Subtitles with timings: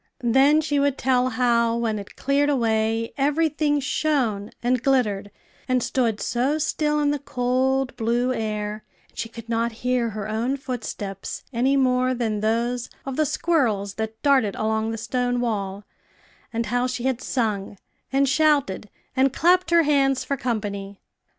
[0.23, 5.29] Then she would tell how, when it cleared away, every thing shone, and glittered,
[5.67, 10.27] and stood so still in the cold, blue air, and she could not hear her
[10.27, 15.83] own footsteps any more than those of the squirrels that darted along the stone wall,
[16.51, 17.77] and how she had sung,
[18.11, 20.99] and shouted, and clapped her hands for company.